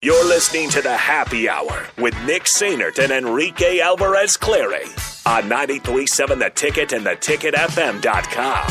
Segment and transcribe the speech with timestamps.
[0.00, 4.84] You're listening to the Happy Hour with Nick Sainert and Enrique Alvarez Clary
[5.26, 8.68] on 937 The Ticket and theticketfm.com.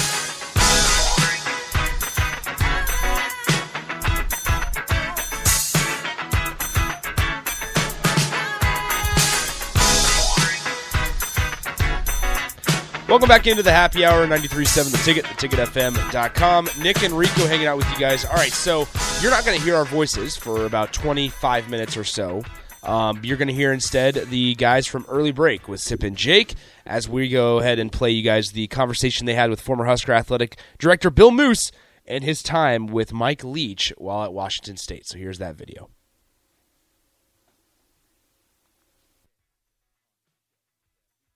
[13.09, 16.69] Welcome back into the happy hour, 93.7 The Ticket, theticketfm.com.
[16.79, 18.23] Nick and Rico hanging out with you guys.
[18.23, 18.87] All right, so
[19.21, 22.43] you're not going to hear our voices for about 25 minutes or so.
[22.83, 26.53] Um, you're going to hear instead the guys from Early Break with Sip and Jake
[26.85, 30.13] as we go ahead and play you guys the conversation they had with former Husker
[30.13, 31.71] Athletic Director Bill Moos
[32.05, 35.07] and his time with Mike Leach while at Washington State.
[35.07, 35.89] So here's that video.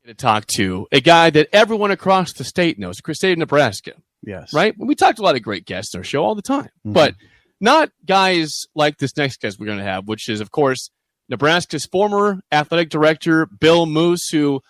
[0.05, 3.94] to talk to a guy that everyone across the state knows, the state of Nebraska.
[4.23, 4.53] Yes.
[4.53, 4.75] Right?
[4.77, 6.94] We talked to a lot of great guests on our show all the time, mm-hmm.
[6.94, 7.16] but
[7.62, 10.90] not guys like this next guest we're going to have, which is, of course,
[11.30, 14.62] Nebraska's former athletic director, Bill Moos, who,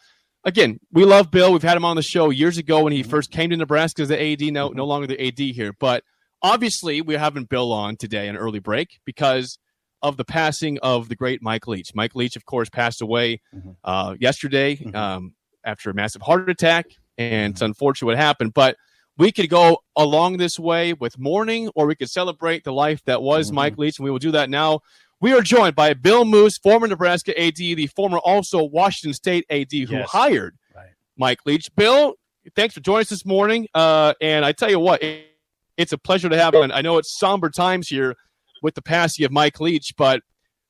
[0.43, 1.51] again, we love Bill.
[1.51, 4.09] We've had him on the show years ago when he first came to Nebraska as
[4.09, 5.73] the AD, no, no longer the AD here.
[5.79, 6.03] But
[6.41, 9.57] obviously, we're having Bill on today, an early break, because
[10.01, 11.95] of the passing of the great Mike Leach.
[11.95, 13.71] Mike Leach, of course, passed away mm-hmm.
[13.83, 14.95] uh, yesterday mm-hmm.
[14.95, 15.33] um,
[15.63, 18.53] after a massive heart attack, and it's unfortunate what happened.
[18.53, 18.75] But
[19.17, 23.21] we could go along this way with mourning, or we could celebrate the life that
[23.21, 23.55] was mm-hmm.
[23.55, 24.79] Mike Leach, and we will do that now.
[25.19, 29.71] We are joined by Bill Moos, former Nebraska AD, the former also Washington State AD,
[29.71, 30.09] who yes.
[30.09, 30.87] hired right.
[31.15, 31.69] Mike Leach.
[31.75, 32.15] Bill,
[32.55, 33.67] thanks for joining us this morning.
[33.75, 35.27] Uh, and I tell you what, it,
[35.77, 36.63] it's a pleasure to have you.
[36.63, 38.15] And I know it's somber times here
[38.63, 39.93] with the passing of Mike Leach.
[39.95, 40.23] But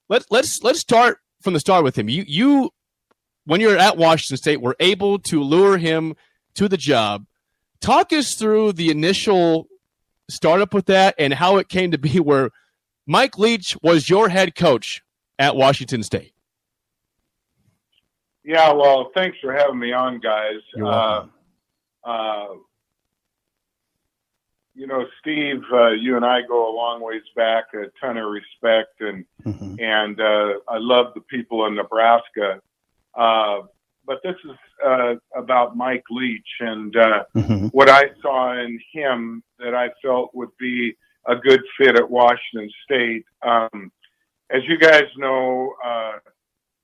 [0.09, 2.09] let's let's let's start from the start with him.
[2.09, 2.72] You you
[3.45, 6.16] when you're at Washington State were able to lure him
[6.56, 7.25] to the job.
[7.81, 9.67] Talk us through the initial
[10.29, 12.51] startup with that and how it came to be where
[13.07, 15.01] Mike Leach was your head coach
[15.39, 16.33] at Washington State.
[18.43, 20.61] Yeah, well, thanks for having me on, guys.
[20.79, 21.25] Uh,
[22.03, 22.47] uh,
[24.73, 28.31] you know, Steve, uh, you and I go a long ways back, a ton of
[28.31, 29.75] respect, and mm-hmm.
[29.79, 32.61] and uh, I love the people in Nebraska.
[34.11, 37.67] Uh, but this is uh, about Mike Leach and uh, mm-hmm.
[37.67, 40.95] what I saw in him that I felt would be
[41.27, 43.25] a good fit at Washington State.
[43.44, 43.91] Um,
[44.50, 46.13] as you guys know, uh,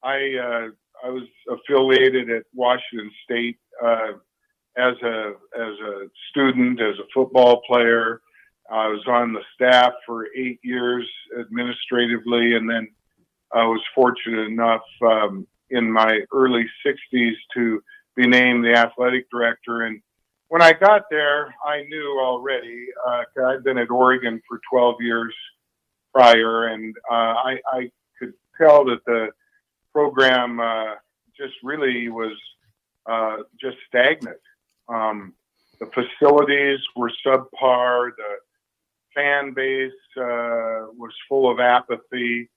[0.04, 0.70] I
[1.04, 3.58] I was affiliated at Washington State
[4.78, 8.22] as a as a student, as a football player.
[8.70, 11.08] I was on the staff for eight years
[11.40, 12.88] administratively, and then
[13.54, 17.82] I was fortunate enough um, in my early 60s to
[18.16, 19.84] be named the athletic director.
[19.84, 20.02] And
[20.48, 22.88] when I got there, I knew already.
[23.06, 25.34] Uh, I'd been at Oregon for 12 years
[26.14, 29.30] prior, and uh, I, I could tell that the
[29.94, 30.96] program uh,
[31.38, 32.36] just really was
[33.06, 34.40] uh, just stagnant.
[34.90, 35.34] Um,
[35.80, 38.12] the facilities were subpar.
[38.18, 38.38] The
[39.14, 42.50] fan base uh, was full of apathy.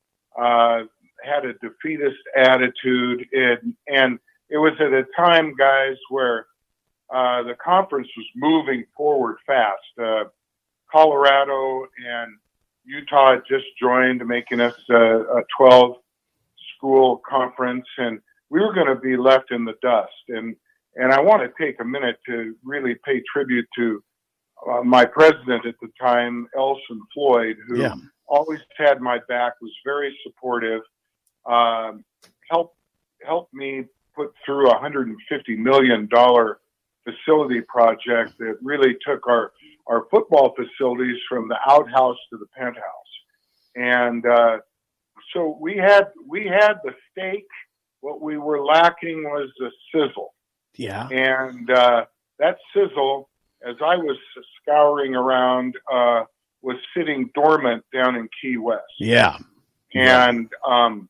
[1.24, 6.46] Had a defeatist attitude, and, and it was at a time, guys, where
[7.14, 9.80] uh, the conference was moving forward fast.
[10.00, 10.24] Uh,
[10.90, 12.32] Colorado and
[12.84, 15.96] Utah just joined, making us a, a 12
[16.76, 20.12] school conference, and we were going to be left in the dust.
[20.28, 20.56] And
[20.96, 24.02] and I want to take a minute to really pay tribute to
[24.68, 27.94] uh, my president at the time, Elson Floyd, who yeah.
[28.26, 30.82] always had my back, was very supportive,
[31.46, 32.04] um,
[32.50, 32.76] helped
[33.24, 33.84] helped me
[34.14, 36.60] put through a hundred and fifty million dollar
[37.04, 39.52] facility project that really took our
[39.86, 42.82] our football facilities from the outhouse to the penthouse,
[43.74, 44.58] and uh,
[45.32, 47.46] so we had we had the steak.
[48.00, 50.32] What we were lacking was the sizzle.
[50.76, 51.08] Yeah.
[51.08, 52.06] And uh,
[52.38, 53.28] that sizzle,
[53.66, 54.16] as I was
[54.62, 56.24] scouring around, uh,
[56.62, 58.84] was sitting dormant down in Key West.
[58.98, 59.36] Yeah.
[59.94, 61.08] And um,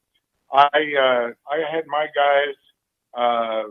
[0.52, 2.54] I uh, I had my guys
[3.16, 3.62] uh,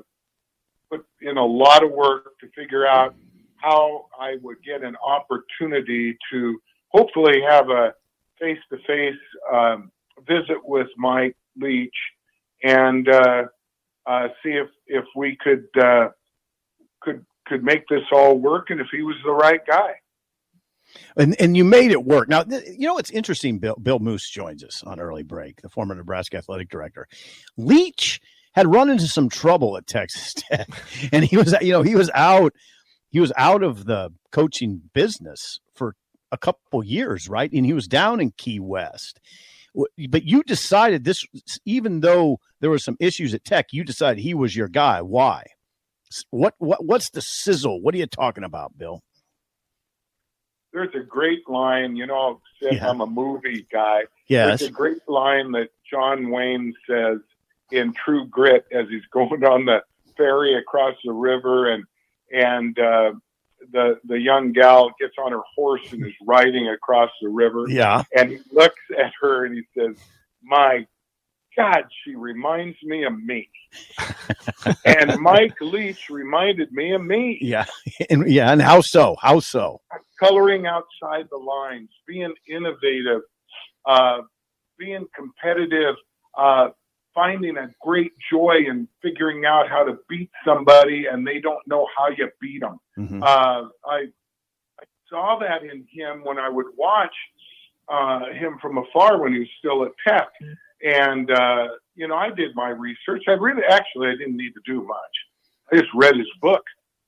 [0.89, 3.15] put in a lot of work to figure out
[3.57, 7.93] how I would get an opportunity to hopefully have a
[8.39, 9.15] face to face
[10.27, 11.95] visit with Mike Leach
[12.63, 13.43] and uh,
[14.05, 16.09] uh, see if if we could uh,
[17.01, 19.93] could could make this all work, and if he was the right guy.
[21.17, 22.29] And and you made it work.
[22.29, 23.59] Now you know it's interesting.
[23.59, 27.07] Bill Bill Moos joins us on early break, the former Nebraska athletic director.
[27.57, 28.19] Leach
[28.53, 30.67] had run into some trouble at Texas Tech,
[31.11, 32.53] and he was you know he was out
[33.09, 35.95] he was out of the coaching business for
[36.31, 37.51] a couple years, right?
[37.51, 39.19] And he was down in Key West.
[40.09, 41.25] but you decided this,
[41.65, 45.01] even though there were some issues at Tech, you decided he was your guy.
[45.01, 45.45] Why?
[46.31, 47.81] What what what's the sizzle?
[47.81, 49.01] What are you talking about, Bill?
[50.71, 52.41] There's a great line, you know.
[52.61, 52.89] Yeah.
[52.89, 54.01] I'm a movie guy.
[54.27, 54.59] Yes.
[54.59, 57.19] There's a great line that John Wayne says
[57.71, 59.81] in True Grit as he's going on the
[60.17, 61.83] ferry across the river, and
[62.31, 63.13] and uh,
[63.71, 67.65] the the young gal gets on her horse and is riding across the river.
[67.67, 68.03] Yeah.
[68.15, 69.95] And he looks at her and he says,
[70.43, 70.85] "My
[71.57, 73.49] God, she reminds me of me."
[74.85, 77.37] and Mike Leach reminded me of me.
[77.41, 77.65] Yeah.
[78.09, 79.15] And yeah, and how so?
[79.21, 79.81] How so?
[80.19, 83.21] Coloring outside the lines, being innovative,
[83.85, 84.21] uh,
[84.77, 85.95] being competitive,
[86.37, 86.69] uh,
[87.13, 91.87] finding a great joy in figuring out how to beat somebody and they don't know
[91.97, 92.79] how you beat them.
[92.97, 93.21] Mhm.
[93.23, 94.07] Uh, I,
[94.79, 97.15] I saw that in him when I would watch
[97.87, 100.29] uh, him from afar when he was still at Tech.
[100.83, 103.23] And, uh, you know, I did my research.
[103.27, 105.15] I really, actually, I didn't need to do much.
[105.71, 106.63] I just read his book.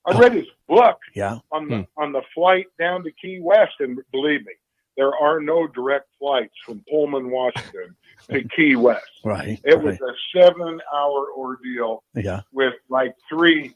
[0.06, 1.38] I read his book Yeah.
[1.52, 4.52] on the on the flight down to Key West, and believe me,
[4.96, 7.94] there are no direct flights from Pullman, Washington
[8.30, 9.06] to Key West.
[9.24, 9.60] Right.
[9.64, 9.84] It right.
[9.84, 12.40] was a seven-hour ordeal Yeah.
[12.52, 13.74] with like three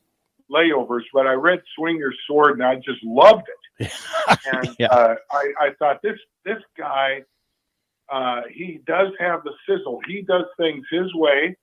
[0.51, 3.45] layovers, but I read Swing Your Sword and I just loved
[3.79, 3.91] it.
[4.47, 4.89] And Yeah.
[4.89, 7.23] uh, I, I thought this this guy,
[8.11, 10.01] uh, he does have the sizzle.
[10.07, 11.57] He does things his way,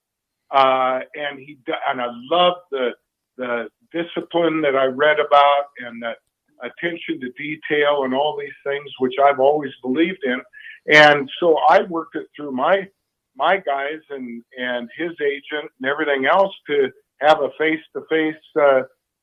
[0.51, 2.91] uh, and he do, and I love the
[3.37, 6.17] the discipline that I read about and that
[6.61, 10.41] attention to detail and all these things, which I've always believed in.
[10.87, 12.87] And so I worked it through my
[13.35, 16.91] my guys and and his agent and everything else to
[17.21, 18.35] have a face to face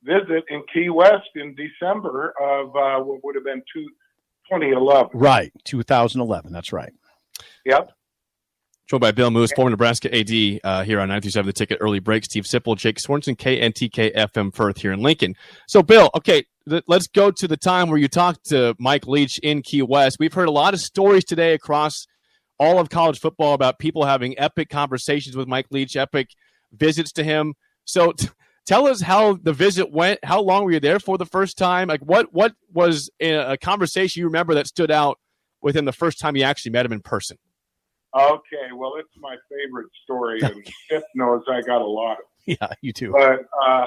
[0.03, 3.87] visit in Key West in December of uh, what would have been two,
[4.51, 5.11] 2011.
[5.15, 5.53] Right.
[5.65, 6.53] 2011.
[6.53, 6.93] That's right.
[7.65, 7.91] Yep.
[8.91, 12.25] Joined by Bill Moos, former Nebraska AD uh, here on 937 The Ticket Early Break.
[12.25, 15.37] Steve Sipple, Jake Swenson, KNTK FM Firth here in Lincoln.
[15.69, 19.39] So, Bill, okay, th- let's go to the time where you talked to Mike Leach
[19.39, 20.17] in Key West.
[20.19, 22.09] We've heard a lot of stories today across
[22.59, 26.31] all of college football about people having epic conversations with Mike Leach, epic
[26.73, 27.55] visits to him.
[27.85, 28.27] So, t-
[28.67, 30.19] tell us how the visit went.
[30.25, 31.87] How long were you there for the first time?
[31.87, 35.21] Like, what what was a a conversation you remember that stood out
[35.63, 37.39] within the first time you actually met him in person?
[38.17, 38.73] Okay.
[38.75, 42.25] Well, it's my favorite story, and Skip knows I got a lot of.
[42.47, 43.13] Yeah, you too.
[43.13, 43.87] But uh,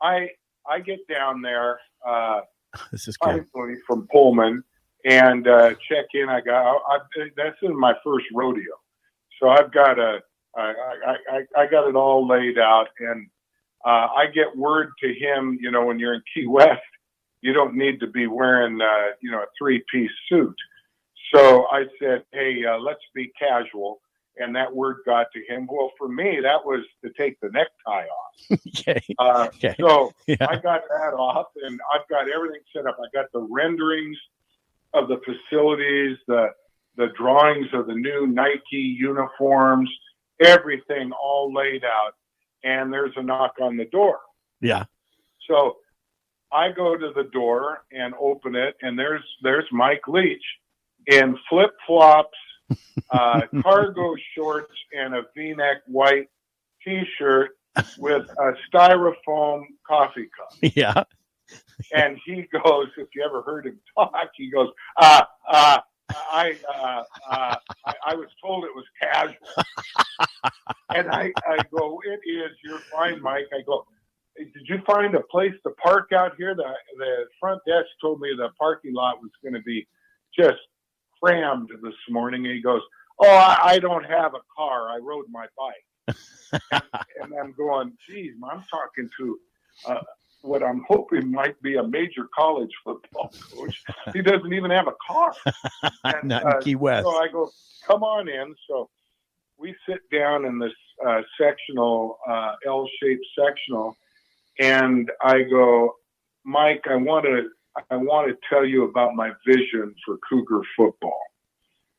[0.00, 0.28] I
[0.68, 2.40] I get down there uh,
[2.92, 4.64] This is finally from Pullman
[5.04, 6.28] and uh, check in.
[6.28, 6.98] I got I,
[7.36, 8.74] that's in my first rodeo,
[9.40, 10.20] so I've got a
[10.56, 10.60] I,
[11.06, 13.26] I, I, I got it all laid out, and
[13.84, 15.58] uh, I get word to him.
[15.60, 16.80] You know, when you're in Key West,
[17.40, 20.56] you don't need to be wearing uh, you know a three piece suit.
[21.34, 24.00] So I said, hey, uh, let's be casual.
[24.38, 25.66] And that word got to him.
[25.70, 28.58] Well, for me, that was to take the necktie off.
[28.68, 29.00] Okay.
[29.18, 29.74] Uh, Okay.
[29.78, 30.36] so Yeah.
[30.40, 32.96] I got that off, and I've got everything set up.
[32.98, 34.16] I got the renderings
[34.94, 36.48] of the facilities, the
[36.96, 39.88] the drawings of the new Nike uniforms,
[40.40, 42.14] everything all laid out.
[42.64, 44.18] And there's a knock on the door.
[44.60, 44.84] Yeah.
[45.48, 45.76] So
[46.52, 50.44] I go to the door and open it, and there's there's Mike Leach
[51.06, 52.38] in flip flops,
[53.10, 56.28] uh, cargo shorts, and a V-neck white
[56.84, 57.50] T-shirt
[57.98, 60.52] with a styrofoam coffee cup.
[60.74, 61.04] Yeah.
[61.92, 65.78] And he goes, if you ever heard him talk, he goes, uh, uh,
[66.08, 69.34] I, uh, uh, I, I was told it was casual.
[70.94, 72.50] and I, I go, it is.
[72.64, 73.46] You're fine, Mike.
[73.52, 73.84] I go,
[74.36, 76.54] did you find a place to park out here?
[76.54, 79.86] The, the front desk told me the parking lot was going to be
[80.38, 80.60] just
[81.22, 82.44] crammed this morning.
[82.46, 82.82] And he goes,
[83.20, 84.88] oh, I, I don't have a car.
[84.88, 86.16] I rode my bike.
[86.72, 86.82] and,
[87.20, 89.38] and I'm going, geez, I'm talking to
[89.86, 90.00] uh,
[90.42, 93.82] what I'm hoping might be a major college football coach.
[94.12, 95.32] He doesn't even have a car.
[96.04, 97.06] And, Not in uh, Key West.
[97.06, 97.50] So I go,
[97.86, 98.54] come on in.
[98.68, 98.90] So
[99.58, 100.72] we sit down in this
[101.06, 103.96] uh, sectional, uh, L-shaped sectional,
[104.60, 105.94] and I go,
[106.44, 107.48] Mike, I want to,
[107.90, 111.20] I want to tell you about my vision for Cougar football.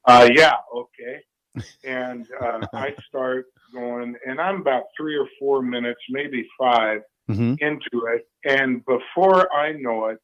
[0.06, 1.22] Uh, yeah, okay.
[1.84, 7.58] And uh, I start going, and I'm about three or four minutes, maybe five, Mhm.
[7.62, 8.28] into it.
[8.44, 10.18] And before I know it,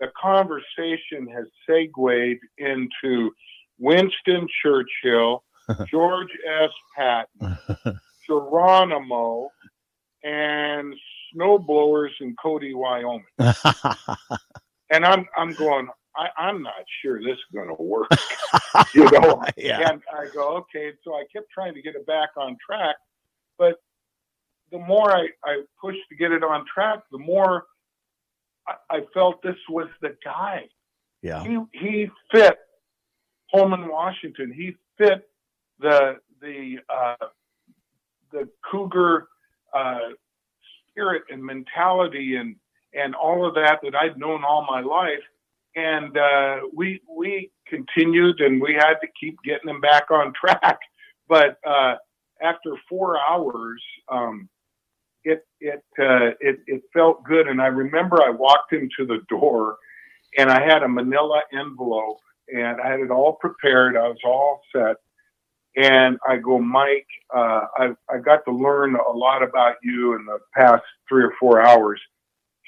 [0.00, 3.30] the conversation has segued into
[3.78, 5.44] Winston Churchill,
[5.90, 6.70] George S.
[6.96, 7.58] Patton,
[8.26, 9.50] Geronimo,
[10.24, 10.94] and
[11.34, 13.24] snowblowers in Cody, Wyoming.
[14.90, 18.08] And I'm I'm going, I, I'm not sure this is going to work.
[18.94, 19.42] you know?
[19.56, 19.90] yeah.
[19.90, 20.92] And I go, okay.
[21.04, 22.96] So I kept trying to get it back on track.
[23.58, 23.76] But
[24.72, 27.66] the more I, I pushed to get it on track, the more
[28.66, 30.64] I, I felt this was the guy.
[31.22, 31.44] Yeah.
[31.44, 32.58] He he fit
[33.52, 34.52] Pullman, Washington.
[34.52, 35.28] He fit
[35.78, 37.26] the the uh,
[38.32, 39.28] the Cougar
[39.74, 39.98] uh,
[40.88, 42.56] spirit and mentality and
[42.94, 45.22] and all of that that I'd known all my life.
[45.76, 50.78] And uh, we we continued, and we had to keep getting them back on track.
[51.28, 51.94] But uh,
[52.42, 54.48] after four hours, um,
[55.24, 57.46] it it uh, it it felt good.
[57.46, 59.76] And I remember I walked him to the door,
[60.38, 62.18] and I had a Manila envelope,
[62.48, 63.96] and I had it all prepared.
[63.96, 64.96] I was all set,
[65.76, 70.24] and I go, Mike, uh, I I got to learn a lot about you in
[70.26, 72.00] the past three or four hours.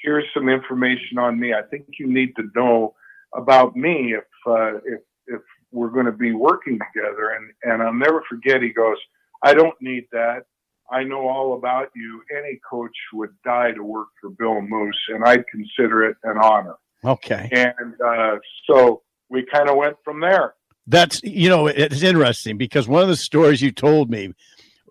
[0.03, 1.53] Here's some information on me.
[1.53, 2.93] I think you need to know
[3.33, 5.41] about me if uh, if if
[5.71, 7.29] we're going to be working together.
[7.29, 8.61] And and I'll never forget.
[8.61, 8.97] He goes,
[9.41, 10.43] I don't need that.
[10.91, 12.21] I know all about you.
[12.37, 16.75] Any coach would die to work for Bill Moos, and I'd consider it an honor.
[17.03, 17.49] Okay.
[17.51, 18.37] And uh,
[18.69, 20.53] so we kind of went from there.
[20.85, 24.33] That's you know it's interesting because one of the stories you told me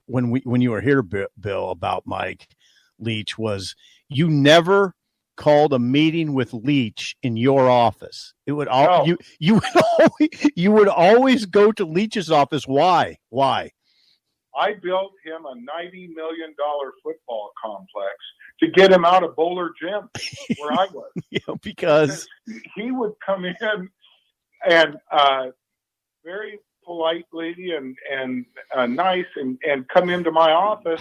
[0.07, 2.49] when we when you were here, Bill, about Mike
[2.99, 3.77] Leach was
[4.09, 4.95] you never
[5.37, 8.35] called a meeting with Leach in your office.
[8.47, 9.05] It would all No.
[9.07, 9.65] you you would
[9.99, 12.67] always you would always go to Leach's office.
[12.67, 13.19] Why?
[13.31, 13.71] Why?
[14.57, 18.15] I built him a ninety million dollar football complex
[18.61, 20.09] to get him out of Bohler Gym,
[20.59, 21.11] where I was.
[21.49, 22.29] Know, because
[22.77, 23.89] he would come in
[24.69, 25.47] and uh,
[26.25, 31.01] very politely and and uh, nice and and come into my office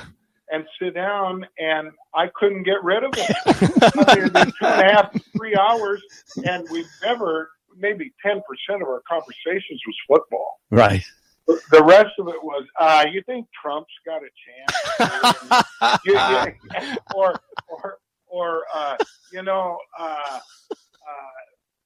[0.51, 3.35] and sit down and I couldn't get rid of him.
[3.45, 6.01] I mean, it'd two and a half, three hours,
[6.45, 10.59] and we never maybe ten percent of our conversations was football.
[10.69, 11.03] right.
[11.47, 15.65] The- The rest of it was, uh, you think Trump's got a chance?
[16.05, 17.39] you, you, or
[17.69, 18.95] or or uh,
[19.33, 21.39] you know, uh, uh,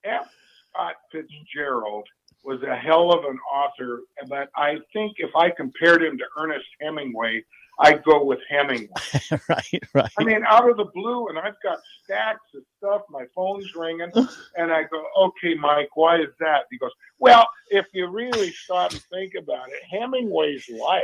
[0.03, 0.29] F.
[0.69, 2.05] Scott Fitzgerald
[2.43, 6.65] was a hell of an author, but I think if I compared him to Ernest
[6.81, 7.43] Hemingway,
[7.79, 8.87] I'd go with Hemingway.
[9.49, 9.83] right.
[9.93, 10.11] Right.
[10.17, 13.01] I mean, out of the blue, and I've got stacks of stuff.
[13.09, 14.11] My phone's ringing,
[14.57, 18.91] and I go, "Okay, Mike, why is that?" He goes, "Well, if you really stop
[18.91, 21.03] and think about it, Hemingway's life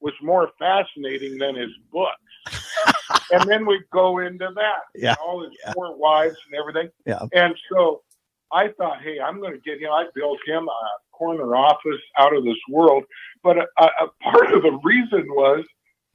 [0.00, 2.14] was more fascinating than his books."
[3.32, 5.72] and then we go into that, Yeah, all his yeah.
[5.72, 6.88] four wives and everything.
[7.06, 7.26] Yeah.
[7.32, 8.02] And so
[8.52, 9.90] I thought, hey, I'm going to get him.
[9.90, 13.04] I built him a corner office out of this world.
[13.42, 15.64] But a, a, a part of the reason was,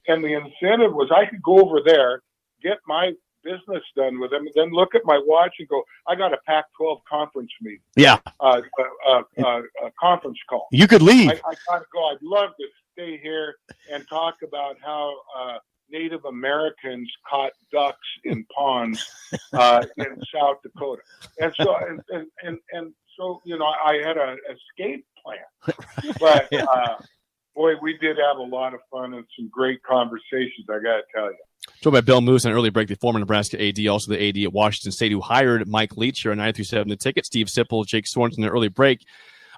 [0.08, 2.22] and the incentive was, I could go over there,
[2.62, 6.16] get my business done with them, and then look at my watch and go, I
[6.16, 8.18] got a Pac-12 conference meeting, Yeah.
[8.40, 10.68] uh, uh, uh, uh, a conference call.
[10.72, 11.30] You could leave.
[11.30, 12.06] I, I gotta go.
[12.06, 13.56] I'd love to stay here
[13.92, 15.58] and talk about how uh,
[15.90, 19.06] Native Americans caught ducks in ponds
[19.52, 21.02] uh, in South Dakota,
[21.40, 25.76] and so and, and and and so you know I had a escape plan,
[26.20, 26.96] but Yeah.
[27.56, 30.66] Boy, we did have a lot of fun and some great conversations.
[30.70, 31.38] I got to tell you.
[31.82, 34.38] Joined by Bill Moos on an early break, the former Nebraska AD, also the AD
[34.44, 38.06] at Washington State, who hired Mike Leach here on 937 The Ticket, Steve Sipple, Jake
[38.06, 39.06] Sorensen, an early break.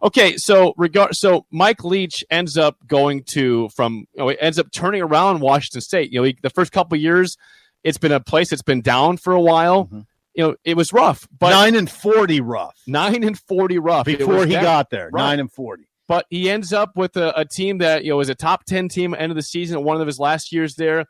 [0.04, 4.60] Okay, so regard so Mike Leach ends up going to from you know, he ends
[4.60, 6.12] up turning around Washington State.
[6.12, 7.38] You know, he, the first couple of years,
[7.84, 9.86] it's been a place that's been down for a while.
[9.86, 10.06] Mhm.
[10.36, 14.06] You know, it was rough, but nine, nine and forty rough Nine and forty rough
[14.06, 14.64] before he down.
[14.64, 15.10] got there.
[15.14, 15.22] Right.
[15.30, 15.88] Nine and forty.
[16.08, 18.90] But he ends up with a, a team that you know is a top 10
[18.90, 21.06] team end of the season one of his last years there.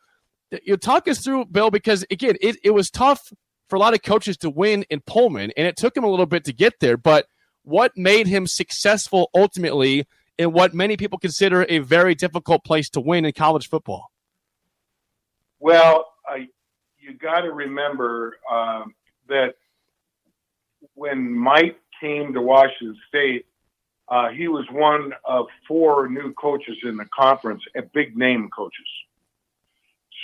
[0.64, 3.32] You talk us through bill because again it, it was tough
[3.70, 6.28] for a lot of coaches to win in pullman and it took him a little
[6.28, 7.26] bit to get there but
[7.64, 10.06] what made him successful ultimately
[10.38, 14.12] in what many people consider a very difficult place to win in college football?
[15.60, 16.48] Well, I,
[17.00, 18.94] you got to remember um,
[19.28, 19.56] that
[20.94, 23.46] when Mike came to Washington State,
[24.10, 28.88] uh, he was one of four new coaches in the conference, and big name coaches.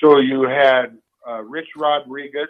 [0.02, 0.98] So you had
[1.28, 2.50] uh, Rich Rodriguez,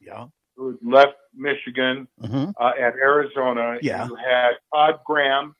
[0.00, 0.26] Yeah.
[0.56, 3.78] who left Michigan hmm uh, at Arizona.
[3.82, 4.06] Yeah.
[4.06, 5.54] You had Todd Graham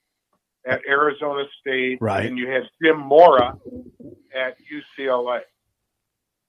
[0.66, 1.98] at Arizona State.
[2.00, 2.26] Right.
[2.26, 3.56] And you had Jim Mora
[4.34, 4.56] at
[4.98, 5.40] UCLA.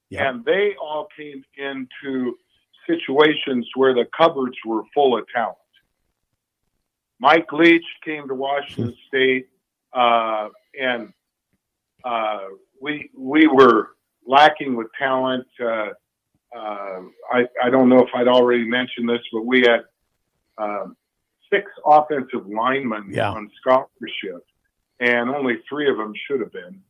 [0.10, 0.30] Yeah.
[0.30, 2.36] And they all came into
[2.88, 5.58] situations where the cupboards were full of talent.
[7.22, 9.48] Mike Leach came to Washington State,
[9.94, 10.50] uh,
[10.80, 11.14] and
[12.04, 12.40] uh,
[12.82, 13.90] we we were
[14.26, 15.46] lacking with talent.
[15.60, 15.90] Uh,
[16.56, 17.02] uh,
[17.32, 19.82] I I don't know if I'd already mentioned this, but we had
[20.58, 20.98] um,
[21.54, 23.30] six offensive linemen Yeah.
[23.32, 24.44] on scholarship,
[25.00, 26.82] and only three of them should have been.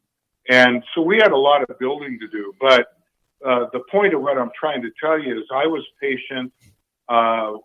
[0.50, 2.54] And so we had a lot of building to do.
[2.60, 2.88] But
[3.46, 6.54] uh, the point of what I'm trying to tell you is I was patient.
[7.10, 7.58] Uh,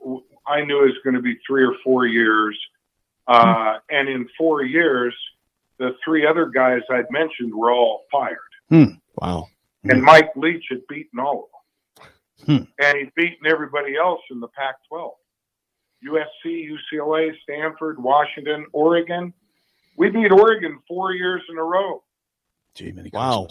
[0.46, 2.58] I knew it was going to be three or four years.
[3.26, 5.14] Uh, and in four years,
[5.78, 8.38] the three other guys I'd mentioned were all fired.
[9.16, 9.48] Wow.
[9.84, 11.56] And Mike Leach had beaten all of them.
[12.46, 12.84] Hmm.
[12.84, 15.12] And he'd beaten everybody else in the Pac 12
[16.06, 19.32] USC, UCLA, Stanford, Washington, Oregon.
[19.96, 22.02] We beat Oregon four years in a row.
[22.74, 23.48] Gee, many Wow.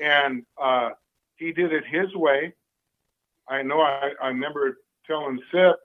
[0.00, 0.90] And uh,
[1.36, 2.54] he did it his way.
[3.48, 5.76] I know I, I remember telling Sip,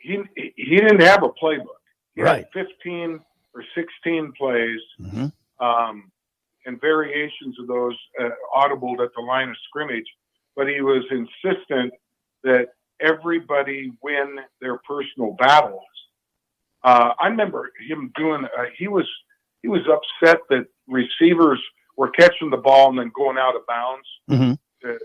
[0.00, 0.18] he,
[0.56, 1.76] he didn't have a playbook.
[2.14, 2.46] He Right.
[2.54, 3.20] had 15
[3.54, 5.32] or 16 plays Mhm.
[5.60, 6.10] um,
[6.66, 10.06] and variations of those uh, audible at the line of scrimmage,
[10.56, 11.92] but he was insistent
[12.44, 12.68] that
[13.00, 15.82] everybody win their personal battles.
[16.82, 18.44] Uh, I remember him doing.
[18.44, 19.06] Uh, he was
[19.62, 21.60] he was upset that receivers
[21.96, 24.58] were catching the ball and then going out of bounds Mhm.
[24.82, 24.98] to,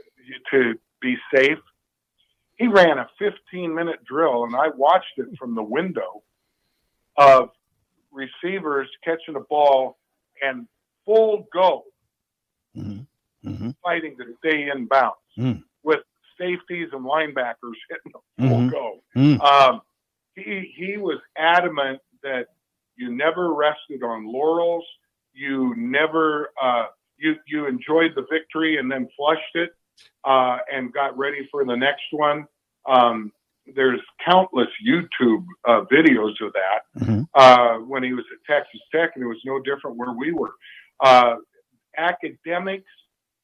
[0.52, 1.60] to be safe.
[2.58, 6.24] He ran a 15 minute drill, and I watched it from the window
[7.18, 7.50] of
[8.12, 9.98] receivers catching the ball
[10.42, 10.68] and
[11.06, 11.86] full go
[12.76, 13.06] Mhm.
[13.44, 13.76] Mhm.
[13.84, 15.64] fighting to stay in bounds Mm.
[15.84, 16.04] with
[16.38, 18.20] safeties and linebackers hitting the
[18.50, 18.72] full Mhm.
[18.72, 19.04] go.
[19.16, 19.40] Mm.
[19.42, 19.82] Um,
[20.36, 22.50] he he was adamant that
[22.96, 24.86] you never rested on laurels.
[25.34, 29.74] You never uh, you you enjoyed the victory and then flushed it
[30.24, 32.48] uh, and got ready for the next one.
[32.86, 33.32] Um,
[33.76, 37.28] there's countless YouTube uh, videos of that Mhm.
[37.34, 40.54] uh, when he was at Texas Tech, and it was no different where we were.
[41.00, 41.38] Uh,
[41.98, 42.90] academics,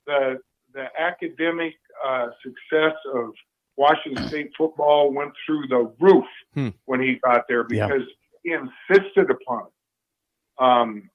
[0.06, 0.40] the
[0.74, 3.34] the academic uh, success of
[3.76, 6.70] Washington State football went through the roof Hmm.
[6.86, 7.88] when he got there Yeah.
[7.88, 8.08] because
[8.44, 10.64] he insisted upon it.
[10.64, 11.10] Um,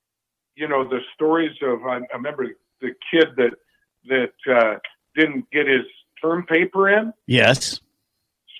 [0.57, 2.47] you know the stories of I, I remember
[2.81, 3.55] the kid that
[4.09, 4.79] that uh,
[5.17, 5.83] didn't get his
[6.23, 7.13] term paper in.
[7.27, 7.81] Yes.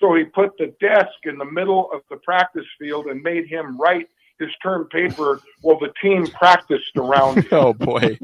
[0.01, 3.79] So he put the desk in the middle of the practice field and made him
[3.79, 4.07] write
[4.39, 7.47] his term paper while the team practiced around him.
[7.51, 8.19] Oh boy.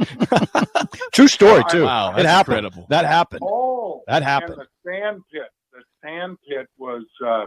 [1.13, 1.83] True story too.
[1.85, 2.57] Wow, it happened.
[2.57, 2.85] incredible.
[2.89, 3.41] That happened.
[3.43, 4.57] Oh, That and happened.
[4.59, 5.49] the sand pit.
[5.71, 7.03] The sand pit was.
[7.25, 7.45] Uh,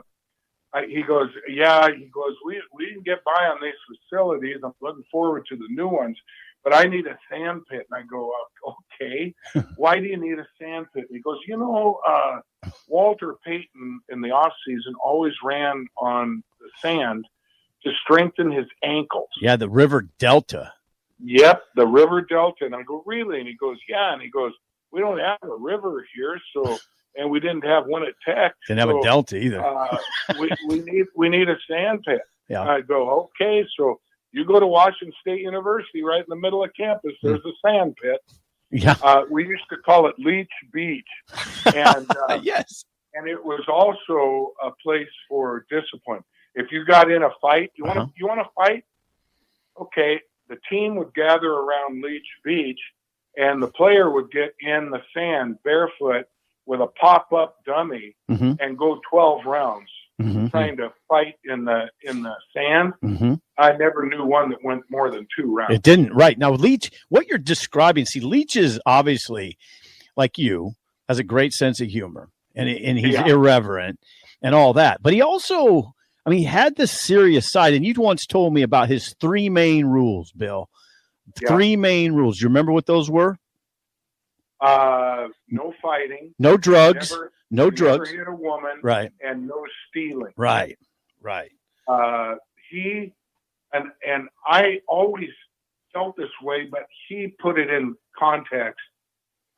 [0.74, 1.86] I, he goes, yeah.
[1.96, 3.78] He goes, we we can get by on these
[4.10, 4.56] facilities.
[4.64, 6.16] I'm looking forward to the new ones,
[6.66, 7.86] but I need a sand pit.
[7.88, 8.32] And I go,
[9.00, 9.32] okay.
[9.76, 11.04] Why do you need a sand pit?
[11.08, 12.40] He goes, you know, uh,
[12.88, 17.24] Walter Payton in the off season always ran on the sand
[17.84, 19.28] to strengthen his ankles.
[19.40, 20.72] Yeah, the River Delta.
[21.22, 22.66] Yep, the river delta.
[22.66, 23.38] And I go, really?
[23.38, 24.12] And he goes, yeah.
[24.12, 24.52] And he goes,
[24.90, 26.76] we don't have a river here, so
[27.14, 28.54] and we didn't have one at Tech.
[28.66, 29.64] Didn't have a Delta either.
[29.64, 29.96] Uh,
[30.38, 32.20] we, we need we need a sand pit.
[32.48, 32.62] Yeah.
[32.62, 33.66] I go, okay.
[33.76, 33.98] So
[34.36, 37.12] you go to Washington State University, right in the middle of campus.
[37.22, 38.20] There's a sand pit.
[38.70, 38.96] yeah.
[39.02, 41.06] Uh, we used to call it Leach Beach,
[41.74, 42.84] and uh, yes.
[43.14, 46.22] and it was also a place for discipline.
[46.54, 48.12] If you got in a fight, you want to Uh-huh.
[48.16, 48.84] you want to fight?
[49.80, 52.80] Okay, the team would gather around Leach Beach,
[53.36, 56.26] and the player would get in the sand barefoot
[56.66, 59.88] with a pop up dummy hmm and go 12 rounds
[60.20, 62.94] hmm trying to fight in the in the sand.
[63.02, 65.74] hmm I never knew one that went more than two rounds.
[65.74, 66.12] It didn't.
[66.14, 66.36] Right.
[66.38, 69.56] Now, Leach, what you're describing, see, Leach is obviously,
[70.16, 70.72] like you,
[71.08, 73.26] has a great sense of humor and, and he's Yeah.
[73.26, 73.98] irreverent
[74.42, 75.02] and all that.
[75.02, 75.94] But he also,
[76.26, 77.72] I mean, he had this serious side.
[77.72, 80.68] And you'd once told me about his three main rules, Bill.
[81.40, 81.48] Yeah.
[81.48, 82.38] Three main rules.
[82.38, 83.38] Do you remember what those were?
[84.60, 86.34] Uh, no fighting.
[86.38, 87.10] No drugs.
[87.10, 88.10] Never, no drugs.
[88.10, 88.78] hit a woman.
[88.82, 89.10] Right.
[89.20, 90.32] And no stealing.
[90.36, 90.78] Right.
[91.22, 91.50] Right.
[91.88, 92.34] uh,
[92.70, 93.12] he
[93.72, 95.30] and and I always
[95.92, 98.80] felt this way, but he put it in context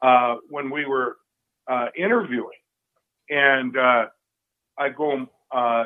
[0.03, 1.17] uh, when we were
[1.69, 2.59] uh, interviewing,
[3.31, 4.07] and uh,
[4.79, 5.85] I go, uh,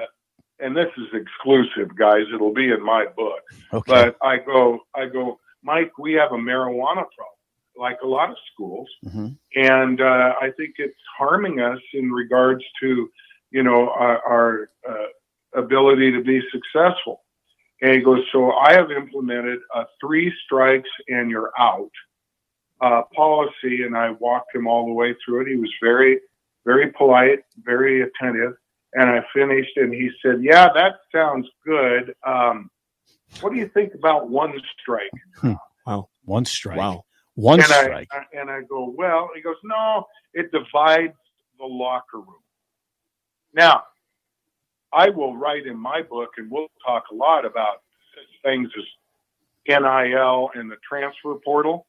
[0.60, 2.24] and this is exclusive, guys.
[2.34, 3.40] It'll be in my book,
[3.72, 3.92] Okay.
[3.92, 5.92] but I go, I go, Mike.
[5.98, 7.41] We have a marijuana problem,
[7.76, 9.36] like a lot of schools, Mhm.
[9.56, 13.10] and uh, I think it's harming us in regards to,
[13.50, 15.06] you know, our, our uh,
[15.54, 17.22] ability to be successful.
[17.80, 21.90] And he goes, so I have implemented a three strikes and you're out
[22.80, 25.48] uh, policy, and I walked him all the way through it.
[25.48, 26.20] He was very,
[26.64, 28.54] very polite, very attentive,
[28.94, 32.14] and I finished, and he said, "Yeah, that sounds good.
[32.24, 32.70] Um,
[33.40, 35.10] what do you think about one strike?"
[35.86, 36.78] Well one strike.
[36.78, 37.04] Wow.
[37.34, 38.08] One and strike.
[38.12, 41.14] I and I go, well, he goes, no, it divides
[41.58, 42.42] the locker room.
[43.54, 43.84] Now,
[44.92, 47.82] I will write in my book, and we'll talk a lot about
[48.44, 48.84] things as
[49.66, 51.86] NIL and the transfer portal.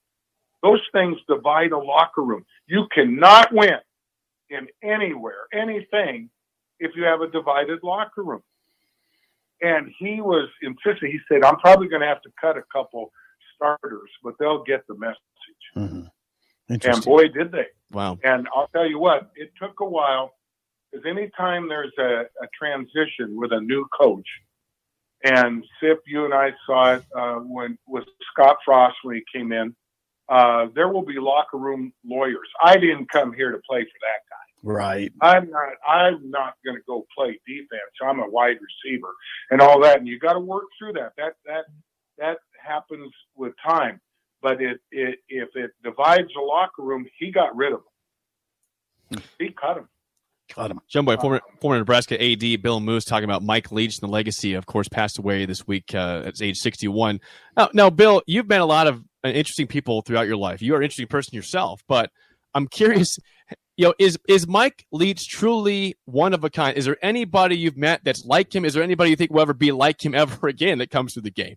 [0.61, 2.45] Those things divide a locker room.
[2.67, 3.79] You cannot win
[4.49, 6.29] in anywhere, anything,
[6.79, 8.43] if you have a divided locker room.
[9.61, 11.11] And he was insisting.
[11.11, 13.11] He said, "I'm probably going to have to cut a couple
[13.55, 15.17] starters, but they'll get the message."
[15.75, 16.09] Mhm.
[16.69, 17.67] And boy, did they!
[17.91, 18.17] Wow.
[18.23, 20.33] And I'll tell you what, it took a while
[20.91, 24.27] because anytime there's a, a transition with a new coach,
[25.23, 29.51] and Sip, you and I saw it uh, when with Scott Frost when he came
[29.51, 29.75] in.
[30.29, 32.47] Uh, there will be locker room lawyers.
[32.63, 34.43] I didn't come here to play for that guy.
[34.63, 35.11] right.
[35.21, 35.73] I'm not.
[35.87, 37.91] I'm not going to go play defense.
[38.01, 39.13] I'm a wide receiver
[39.51, 39.97] and all that.
[39.99, 41.11] And you got to work through that.
[41.17, 41.65] That that
[42.17, 43.99] that happens with time.
[44.43, 47.79] But it, it if it divides the locker room, he got rid of
[49.09, 49.23] him.
[49.39, 49.87] He cut him.
[50.49, 50.81] Cut him.
[50.89, 54.53] Jumbo, former former Nebraska AD Bill Moos talking about Mike Leach and the legacy.
[54.53, 57.21] Of course, passed away this week uh, at age sixty one.
[57.55, 60.61] Now, now, Bill, you've met a lot of uh, interesting people throughout your life.
[60.61, 62.11] You are an interesting person yourself, but
[62.53, 63.17] I'm curious.
[63.75, 66.77] You know, is is Mike Leach truly one of a kind?
[66.77, 68.65] Is there anybody you've met that's like him?
[68.65, 71.23] Is there anybody you think will ever be like him ever again that comes through
[71.23, 71.55] the game?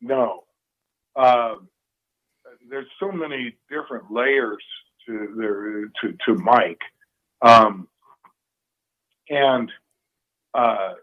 [0.00, 0.44] No.
[1.16, 1.68] Um,
[2.68, 4.62] there's so many different layers
[5.06, 6.80] to there to to Mike,
[7.42, 7.88] um,
[9.28, 9.70] and
[10.54, 10.94] uh,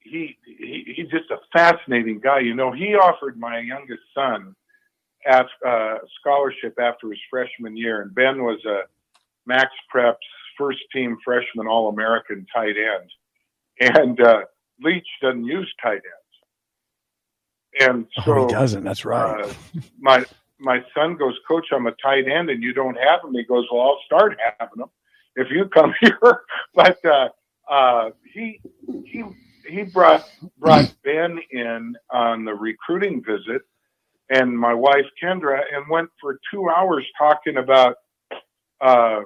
[0.00, 2.40] he, he he's just a fascinating guy.
[2.40, 4.54] You know, he offered my youngest son
[5.26, 8.82] a uh, scholarship after his freshman year, and Ben was a
[9.46, 10.26] Max Prep's
[10.58, 14.42] first team freshman All American tight end, and uh,
[14.80, 16.23] Leach doesn't use tight ends,
[17.80, 18.84] and so oh, he doesn't.
[18.84, 19.44] That's right.
[19.44, 19.52] uh,
[19.98, 20.24] my
[20.58, 23.34] my son goes, Coach, I'm a tight end, and you don't have him.
[23.34, 24.90] He goes, Well, I'll start having him
[25.36, 26.42] if you come here.
[26.74, 27.28] but uh,
[27.70, 28.60] uh, he
[29.04, 29.24] he
[29.68, 33.62] he brought brought Ben in on the recruiting visit,
[34.30, 37.96] and my wife Kendra, and went for two hours talking about
[38.80, 39.20] uh,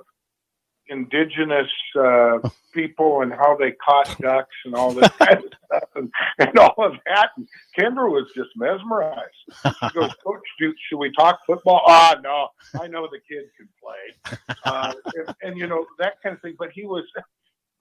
[0.89, 2.39] indigenous uh,
[2.73, 6.75] people and how they caught ducks and all this kind of stuff and, and all
[6.79, 7.31] of that.
[7.37, 7.49] And
[7.79, 9.21] Kendra was just mesmerized.
[9.65, 11.83] She goes, Coach, do, should we talk football?
[11.87, 12.49] Ah, no,
[12.81, 14.39] I know the kid can play.
[14.65, 16.57] Uh, and, and, you know, that kind of thing.
[16.59, 17.05] But he was,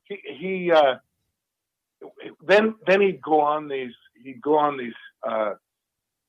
[0.04, 0.96] he, he uh,
[2.46, 3.94] then, then he'd go on these,
[4.24, 4.94] he'd go on these,
[5.28, 5.54] uh,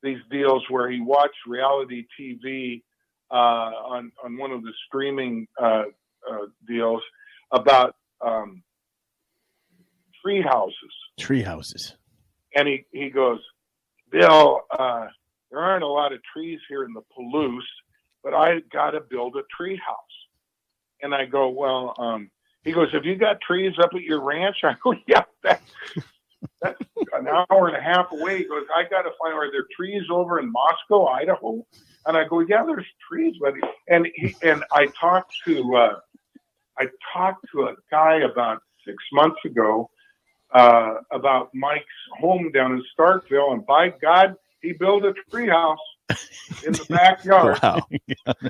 [0.02, 2.82] these deals where he watched reality TV
[3.30, 5.84] uh, on, on one of the streaming uh,
[6.30, 7.02] uh, deals
[7.52, 8.62] about um,
[10.22, 10.74] tree houses.
[11.18, 11.94] Tree houses.
[12.54, 13.40] And he, he goes,
[14.10, 15.06] Bill, uh,
[15.50, 17.62] there aren't a lot of trees here in the Palouse,
[18.22, 19.96] but I got to build a tree house.
[21.02, 22.30] And I go, well, um,
[22.64, 24.56] he goes, have you got trees up at your ranch?
[24.64, 25.62] I go, yeah, that's,
[26.60, 26.80] that's
[27.12, 28.38] an hour and a half away.
[28.38, 31.64] He goes, I got to find, are there trees over in Moscow, Idaho?
[32.06, 33.60] And I go, yeah, there's trees, buddy.
[33.88, 36.00] And he, and I talked to, uh,
[36.78, 39.90] I talked to a guy about six months ago
[40.54, 41.84] uh, about Mike's
[42.20, 45.76] home down in Starkville, and by God, he built a treehouse
[46.64, 47.58] in the backyard.
[47.62, 47.86] Wow.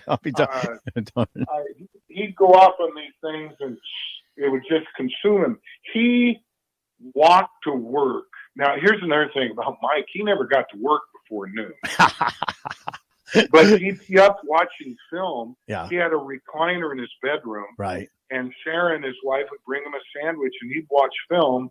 [0.06, 0.48] I'll be done.
[1.16, 1.64] Uh, I,
[2.08, 3.76] he'd go off on these things, and
[4.36, 5.58] it would just consume him.
[5.92, 6.38] He
[7.14, 8.26] walked to work.
[8.56, 10.06] Now, here's another thing about Mike.
[10.12, 11.72] He never got to work before noon.
[13.50, 15.56] but he'd be up watching film.
[15.66, 15.88] yeah.
[15.88, 18.08] He had a recliner in his bedroom, Right.
[18.30, 21.70] and Sharon, his wife, would bring him a sandwich, and he'd watch film,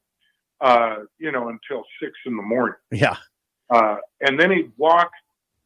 [0.61, 2.75] uh, you know, until six in the morning.
[2.91, 3.17] Yeah.
[3.69, 5.11] Uh, and then he'd walk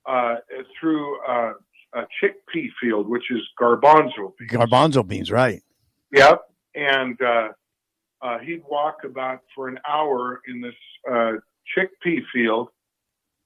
[0.05, 0.35] uh,
[0.79, 1.53] through uh,
[1.93, 4.51] a chickpea field, which is garbanzo beans.
[4.51, 5.29] Garbanzo beans.
[5.31, 5.61] Right.
[6.13, 6.41] Yep.
[6.75, 7.49] And uh,
[8.21, 10.73] uh, he'd walk about for an hour in this
[11.09, 11.33] uh,
[11.77, 12.69] chickpea field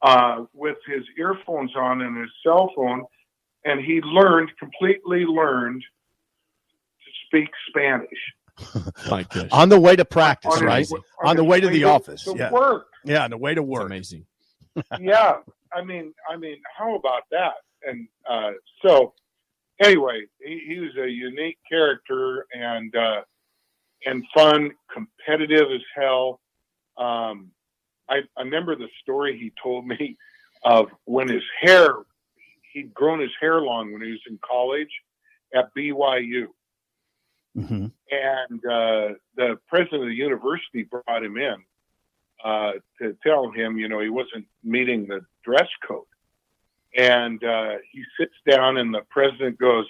[0.01, 3.03] uh, with his earphones on and his cell phone,
[3.65, 8.09] and he learned, completely learned to speak Spanish.
[9.09, 10.53] My gosh, On the way to practice.
[10.53, 10.87] his- Right.
[10.91, 12.51] on On the way to the office, To yeah.
[12.51, 12.87] work.
[13.03, 13.23] Yeah.
[13.25, 13.85] On the way to It's work.
[13.87, 14.25] amazing.
[14.99, 15.37] yeah,
[15.73, 17.53] I mean, I mean, how about that?
[17.87, 18.51] And uh,
[18.85, 19.13] so,
[19.81, 23.21] anyway, he, he was a unique character and uh,
[24.05, 26.39] and fun, competitive as hell.
[26.97, 27.51] Um,
[28.09, 30.17] I, I remember the story he told me
[30.63, 31.95] of when his hair
[32.73, 34.89] he'd grown his hair long when he was in college
[35.53, 36.47] at BYU,
[37.55, 41.55] hmm and uh, the president of the university brought him in
[42.43, 46.03] uh, to tell him, you know, he wasn't meeting the dress code.
[46.95, 49.85] And uh, he sits down, and the president goes,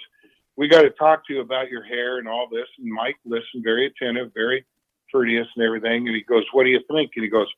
[0.56, 2.66] we got to talk to you about your hair and all this.
[2.78, 4.64] And Mike listened, very attentive, very
[5.12, 6.06] courteous and everything.
[6.06, 7.12] And he goes, what do you think?
[7.14, 7.48] And he goes,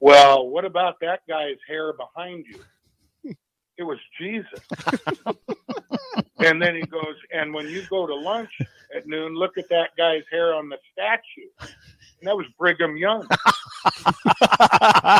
[0.00, 3.34] well, what about that guy's hair behind you?
[3.76, 4.60] It was Jesus.
[6.38, 8.50] and then he goes, and when you go to lunch
[8.94, 11.70] at noon, look at that guy's hair on the statue.
[12.20, 13.26] And that was Brigham Young.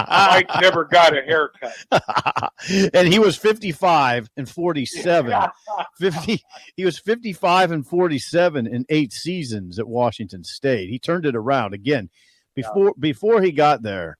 [0.09, 1.73] Mike never got a haircut.
[2.95, 5.35] and he was 55 and 47.
[5.99, 6.43] 50
[6.77, 10.91] he was 55 and 47 in 8 seasons at Washington State.
[10.91, 12.11] He turned it around again.
[12.55, 14.19] Before before he got there,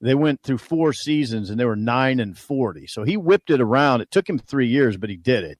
[0.00, 2.86] they went through four seasons and they were 9 and 40.
[2.86, 4.00] So he whipped it around.
[4.00, 5.58] It took him 3 years, but he did it.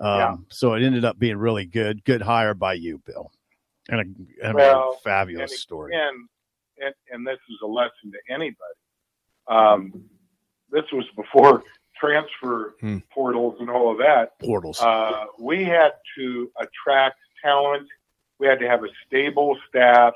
[0.00, 0.36] Um, Yeah.
[0.48, 2.04] so it ended up being really good.
[2.04, 3.30] Good hire by you, Bill.
[3.88, 5.94] And a, and Well, a fabulous and story.
[5.96, 6.28] And,
[6.84, 8.74] and and this is a lesson to anybody.
[9.48, 10.04] Um,
[10.70, 11.62] this was before
[11.98, 12.98] transfer Hmm.
[13.12, 14.38] portals and all of that.
[14.38, 14.80] Portals.
[14.80, 17.88] Uh, we had to attract talent.
[18.38, 20.12] We had to have a stable staff.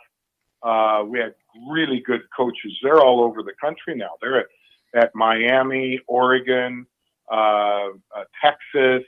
[0.62, 1.34] Uh, we had
[1.70, 2.72] really good coaches.
[2.82, 4.10] They're all over the country now.
[4.20, 4.46] They're at,
[4.94, 6.86] at Miami, Oregon,
[7.30, 7.34] uh,
[8.14, 9.06] uh, Texas,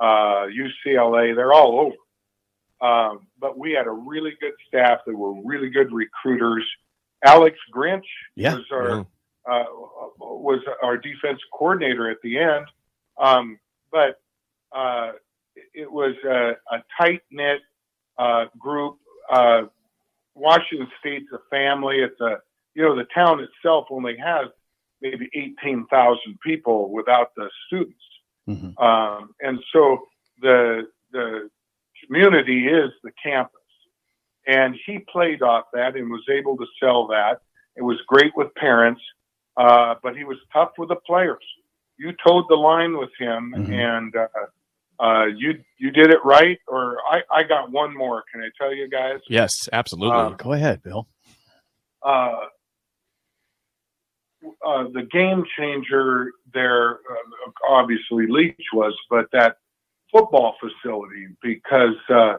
[0.00, 1.34] uh, UCLA.
[1.34, 1.96] They're all over.
[2.80, 5.00] Um, but we had a really good staff.
[5.06, 6.64] They were really good recruiters.
[7.24, 8.54] Alex Grinch Yeah.
[8.54, 9.06] was our
[9.50, 9.64] uh,
[10.18, 12.66] was our defense coordinator at the end.
[13.18, 13.58] Um,
[13.90, 14.20] but
[14.72, 15.12] uh,
[15.72, 17.60] it was a, a tight knit
[18.18, 18.98] uh, group.
[20.36, 21.98] Washington State's a family.
[22.00, 22.38] It's a
[22.74, 24.46] you know the town itself only has
[25.00, 28.04] maybe eighteen thousand people without the students,
[28.48, 28.78] Mhm.
[28.80, 30.06] um, and so
[30.40, 31.50] the the
[32.04, 33.52] community is the campus.
[34.48, 37.40] And he played off that and was able to sell that.
[37.76, 39.02] It was great with parents,
[39.56, 41.42] uh, but he was tough with the players.
[41.98, 43.70] You towed the line with him, Mhm.
[43.72, 44.28] and uh,
[44.98, 46.58] uh, you you did it right.
[46.68, 48.24] Or I, I got one more.
[48.32, 49.20] Can I tell you guys?
[49.28, 50.18] Yes, absolutely.
[50.18, 51.06] Um, Go ahead, Bill.
[52.02, 52.46] uh,
[54.64, 59.56] uh, the game changer there, uh, obviously Leach was, but that
[60.12, 62.36] football facility because uh,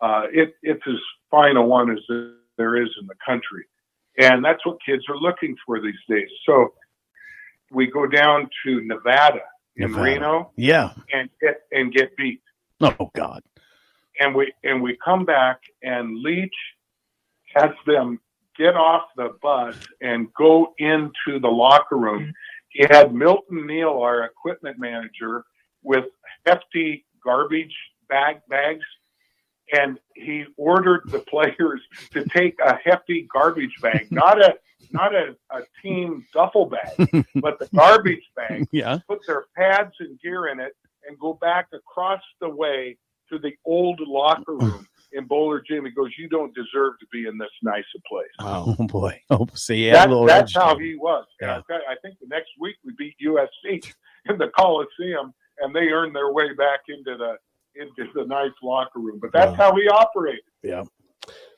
[0.00, 0.96] uh, it, it's as
[1.30, 1.98] fine a one as
[2.56, 3.64] there is in the country,
[4.18, 6.28] and that's what kids are looking for these days.
[6.46, 6.72] So
[7.70, 9.42] we go down to Nevada
[9.76, 10.02] in Nevada.
[10.04, 10.92] Reno Yeah.
[11.12, 12.42] and get and get beat
[12.80, 13.42] Oh God.
[14.20, 16.54] and we and we come back and Leach
[17.54, 18.20] has them
[18.56, 22.22] get off the bus and go into the locker room.
[22.22, 22.30] Mm-hmm.
[22.68, 25.44] He had Milton Neal, our equipment manager,
[25.82, 26.04] with
[26.46, 27.74] hefty garbage
[28.08, 28.84] bag bags,
[29.72, 31.80] and he ordered the players
[32.12, 34.54] to take a hefty garbage bag, not a
[34.92, 38.98] not a, a team duffel bag, but the garbage bag Yeah.
[39.08, 40.72] put their pads and gear in it
[41.06, 42.96] and go back across the way
[43.30, 45.84] to the old locker room in Bohler Gym.
[45.84, 49.20] He goes, "You don't deserve to be in this nice a place." Oh boy.
[49.30, 50.06] Oh, see, yeah.
[50.06, 51.24] That- that's how he was.
[51.40, 51.60] Yeah.
[51.70, 53.92] I think the next week we beat USC
[54.28, 57.36] in the Coliseum, and they earned their way back into the
[57.74, 59.18] into the nice locker room.
[59.20, 60.40] But that's how he operated.
[60.62, 60.84] Yeah.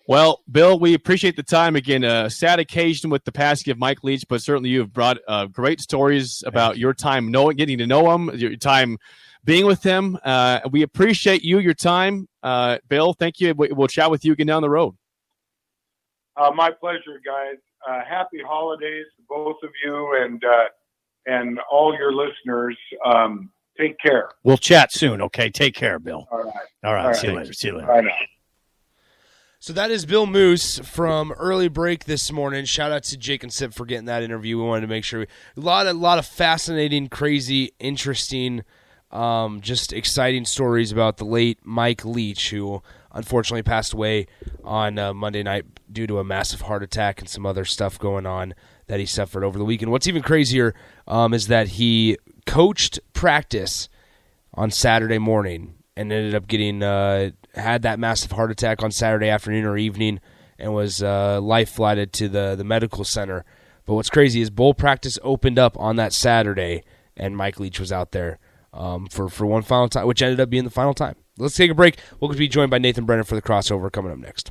[0.09, 2.03] Well, Bill, we appreciate the time again.
[2.03, 5.47] A sad occasion with the passing of Mike Leach, but certainly you have brought uh,
[5.47, 8.99] great stories about your time knowing, getting to know him, your time
[9.45, 10.19] being with him.
[10.25, 13.13] Uh, we appreciate you, your time, uh, Bill.
[13.13, 13.55] Thank you.
[13.55, 14.97] We- We'll chat with you again down the road.
[16.37, 17.57] Uh, my pleasure, guys.
[17.89, 20.65] Uh, happy holidays to both of you and uh,
[21.27, 22.77] and all your listeners.
[23.05, 24.31] Um, take care.
[24.43, 25.21] We'll chat soon.
[25.23, 25.51] Okay.
[25.51, 26.27] Take care, Bill.
[26.31, 26.55] All right.
[26.85, 27.07] All right.
[27.07, 27.53] All see you later.
[27.53, 27.87] See you later.
[27.87, 28.13] Bye now.
[29.63, 32.65] So that is Bill Moos from early break this morning.
[32.65, 34.59] Shout out to Jake and Sip for getting that interview.
[34.59, 38.65] We wanted to make sure we, a lot of lot of fascinating, crazy, interesting,
[39.13, 42.83] um, just exciting stories about the late Mike Leach, who
[43.13, 44.27] unfortunately passed away
[44.65, 48.27] on uh, Monday night due to a massive heart attack and some other stuff going
[48.27, 48.55] on
[48.89, 49.93] that he suffered over the weekend.
[49.93, 50.75] What's even crazier
[51.07, 53.89] um, is that he coached practice
[54.55, 59.29] on Saturday morning and ended up getting uh, had that massive heart attack on Saturday
[59.29, 60.21] afternoon or evening
[60.59, 63.45] and was uh, life flighted to the the medical center.
[63.85, 66.85] But what's crazy is bowl practice opened up on that Saturday
[67.17, 68.39] and Mike Leach was out there
[68.73, 71.17] um, for for one final time, which ended up being the final time.
[71.39, 71.99] Let's take a break.
[72.21, 74.51] We'll be joined by Nathan Brennan for the crossover coming up next.